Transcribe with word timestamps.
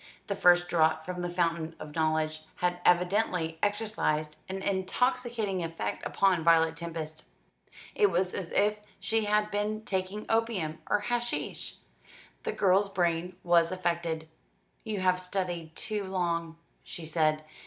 The 0.25 0.35
first 0.35 0.67
draught 0.67 1.05
from 1.05 1.21
the 1.21 1.29
fountain 1.29 1.75
of 1.79 1.93
knowledge 1.93 2.41
had 2.55 2.79
evidently 2.83 3.59
exercised 3.61 4.35
an 4.49 4.63
intoxicating 4.63 5.63
effect 5.63 6.03
upon 6.07 6.43
Violet 6.43 6.75
Tempest. 6.75 7.25
It 7.93 8.09
was 8.09 8.33
as 8.33 8.49
if 8.49 8.79
she 8.99 9.25
had 9.25 9.51
been 9.51 9.85
taking 9.85 10.25
opium 10.27 10.79
or 10.89 11.01
hashish. 11.01 11.75
The 12.41 12.51
girl's 12.51 12.89
brain 12.89 13.35
was 13.43 13.71
affected. 13.71 14.27
"You 14.83 15.01
have 15.01 15.21
studied 15.21 15.75
too 15.75 16.05
long," 16.05 16.57
she 16.81 17.05
said. 17.05 17.43